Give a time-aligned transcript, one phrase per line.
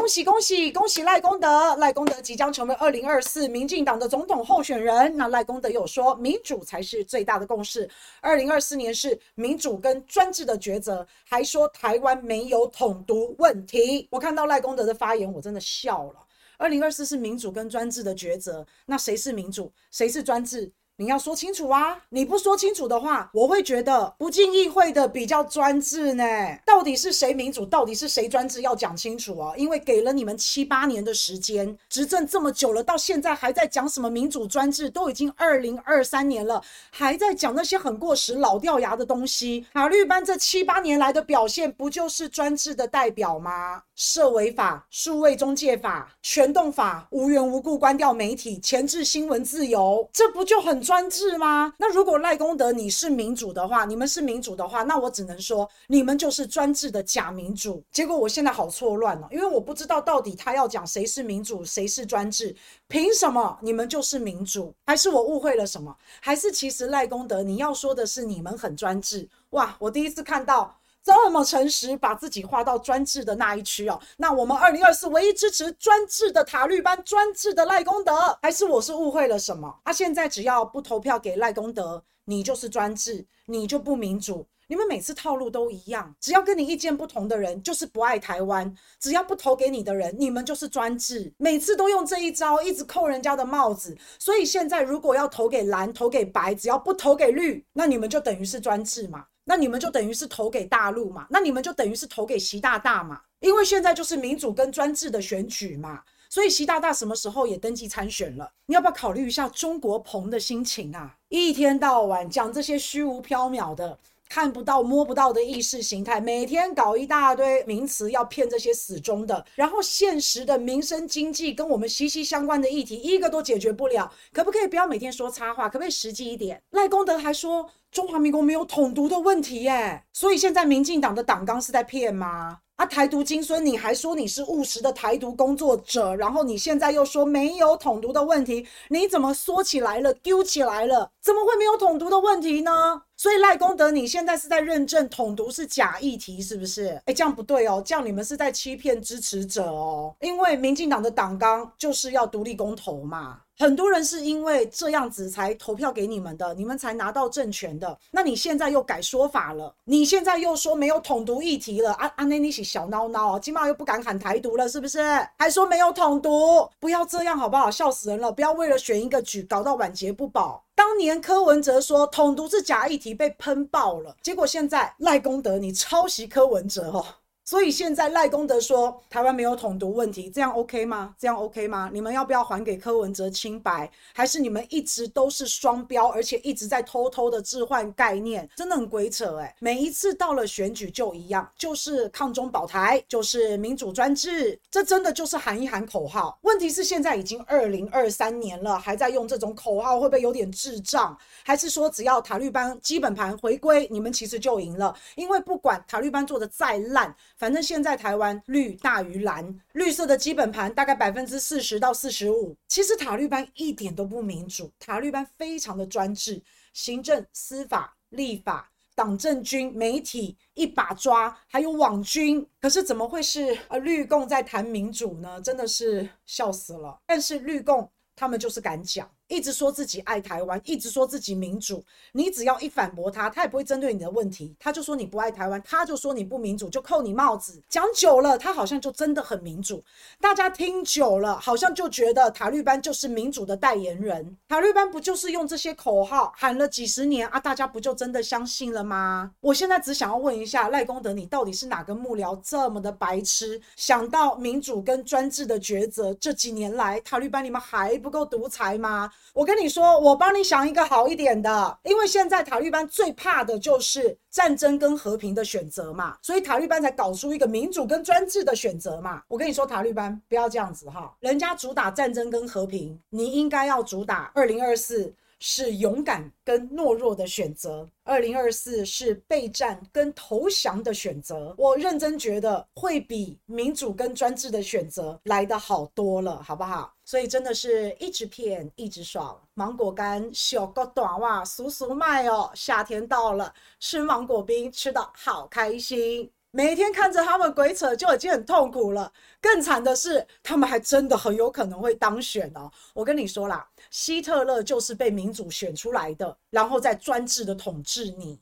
[0.00, 1.76] 恭喜恭喜恭喜赖公德！
[1.76, 5.14] 赖公德即将成为二零二四民进党的总统候选人。
[5.14, 7.86] 那赖公德有说，民主才是最大的共识。
[8.22, 14.08] 二零二四年是民主跟专制的抉择，还说台湾没有统独问题。
[14.10, 16.26] 我看到赖公德的发言，我真的笑了。
[16.56, 20.72] 二零二四是民主跟专制的抉择，那谁是民主，谁是专制？
[21.00, 21.96] 你要说清楚啊！
[22.10, 26.22] 你不说清楚的话，我会觉得不进议会的比较专制呢。
[26.66, 29.54] 到底是谁民主，到底是谁专制，要讲清楚哦。
[29.56, 39.64] 因为给了你们七八年的时间，执政这么久了，到现在还在讲什么民主专制，都已经二零二三年了，还在讲那些很过时、老掉牙的东西。
[39.72, 43.84] 法律班这七八年来的表现，不就是专制的代表吗？
[44.00, 50.80] 设违法、数位中介法、全动法，无缘无故关掉媒体，钳制新闻自由，这不就很？
[50.80, 51.74] 专制吗？
[51.76, 57.84] 那如果赖公德你是民主的话，你们是民主的话，那我只能说你们就是专制的假民主。
[57.92, 62.56] 结果我现在好错乱了，因为我不知道到底他要讲谁是民主，谁是专制。
[62.88, 64.74] 凭什么你们就是民主？
[64.86, 65.94] 还是我误会了什么？
[66.20, 69.28] 还是其实赖公德你要说的是你们很专制？
[69.50, 70.79] 哇，我第一次看到。
[71.02, 74.00] 这么诚实，把自己划到专制的那一区哦。
[74.18, 79.80] 那我们二零二四唯一支持专制的塔绿班，专制的赖公德，还是我是误会了什么？
[79.84, 84.46] 啊，现在只要不投票给赖公德，你就是专制，你就不民主。
[84.68, 91.32] 你们每次套路都一样，只要跟你意见不同的人，就是不爱台湾；只要不投给你的人，你们就是专制。
[91.38, 93.98] 每次都用这一招，一直扣人家的帽子。
[94.20, 99.24] 所以现在如果要投给蓝，投给白，只要不投给绿，那你们就等于是专制嘛。
[99.50, 101.26] 那你们就等于是投给大陆嘛？
[101.28, 103.20] 那你们就等于是投给习大大嘛？
[103.40, 108.48] 因为现在就是民主跟专制的选举嘛，所以习大大什么时候也登记参选了？
[108.66, 111.16] 你要不要考虑一下中国鹏的心情啊？
[111.30, 113.98] 一天到晚讲这些虚无缥缈的。
[114.30, 126.62] 看不到摸不到的意识形态，每天搞一大堆名词要骗这些死忠的，然后现实的民生经济跟我们息息相关的议题一个都解决不了，可不可以不要每天说插话，可不可以实际一点？
[126.70, 132.60] 赖公德还说中华民国没有统独的问题耶，所以现在民进党的党纲是在骗吗？
[132.80, 141.10] 啊，台独金孙，你还说你是务实的台独工作者，然后你现在又说没有统独的问题，你怎么说起来了，丢起来了？
[141.20, 143.02] 怎么会没有统独的问题呢？
[143.18, 146.98] 所以赖公德，你现在是在认证统独是假议题，是不是？
[147.04, 153.40] 哎，这样不对哦，这样你们是在欺骗支持者哦，因为民进党的党纲就是要独立公投嘛。
[153.60, 157.98] 很多人是因为这样子才投票给你们的，你们才拿到政权的。
[158.10, 162.24] 那你现在又改说法了，你现在又说没有统独议题了啊啊！
[162.24, 164.98] 那你是小孬孬，起码又不敢喊台独了，是不是？
[165.36, 167.70] 还说没有统独，不要这样好不好？
[167.70, 168.32] 笑死人了！
[168.32, 170.64] 不要为了选一个举搞到晚节不保。
[170.74, 177.04] 当年柯文哲说统独是假议题，被喷爆了，结果现在赖公德你抄袭柯文哲哦。
[177.44, 181.14] 所以现在赖公德说台湾没有统独问题，这样 OK 吗？
[181.18, 181.90] 这样 OK 吗？
[181.92, 183.90] 你们要不要还给柯文哲清白？
[184.14, 188.48] 还是你们一直都是双标，而且一直在偷偷的置换概念？
[188.54, 189.52] 真的很鬼扯哎！
[189.58, 196.38] 每一次到了选举就一样，就是抗中保台，就是民主专制，这真的就是喊一喊口号。
[196.42, 201.18] 问题是现在已经二零二三年了，还在用这种口号，会不会有点智障？
[201.42, 204.94] 还是说只要塔利班基本盘回归，你们其实就赢了？
[205.16, 207.12] 因为不管塔利班做的再烂。
[207.40, 212.54] 反正现在台湾绿大于蓝，绿色的基本盘大概百分之四十到四十五。
[212.68, 216.42] 其实塔绿班一点都不民主，塔绿班非常的专制，
[216.74, 222.46] 行政、司法、立法、党政军、媒体一把抓，还有网军。
[222.60, 225.40] 可是怎么会是呃绿共在谈民主呢？
[225.40, 227.00] 真的是笑死了。
[227.06, 229.10] 但是绿共他们就是敢讲。
[229.30, 231.82] 一直说自己爱台湾，一直说自己民主，
[232.12, 237.62] 你只要一反驳他，他也不会针对你的问题，他就说你不爱台湾，他就说你不民主，就扣你帽子。
[237.68, 239.82] 讲久了，他好像就真的很民主，
[240.20, 244.36] 大家听久了，好像就觉得塔利班就是民主的代言人。
[244.48, 247.38] 塔利班不就是用这些口号喊了几十年啊？
[247.38, 249.30] 大家不就真的相信了吗？
[249.40, 256.12] 我现在只想要问一下赖公德，你到底是哪个幕僚这么的白痴，想到民主跟专制的抉择？
[256.14, 259.08] 这几年来，塔利班你们还不够独裁吗？
[259.32, 269.22] 我跟你说，我帮你想一个好一点的，因为现在塔利班最怕的就是战争跟和平的选择嘛，所以塔利班才搞出一个民主跟专制的选择嘛。
[269.28, 281.54] 我跟你说，塔利班不要这样子哈，人家主打战争跟和平，你应该要主打二零二四是勇敢跟懦弱的选择，二零二四是备战跟投降的选择。
[281.56, 286.92] 我认真觉得会比民主跟专制的选择来的好多了，好不好？
[287.10, 292.48] 所以真的是一直骗一直爽，芒果干小个短袜，叔叔卖哦。
[292.54, 296.30] 夏天到了，吃芒果冰吃得好开心。
[296.52, 302.70] 每天看着他们鬼扯就已经很痛苦了，更惨的是，他们还真的很有可能会当选哦。
[302.94, 308.38] 我跟你说啦，希特勒就是被民主选出来的，然后再专制的统治你。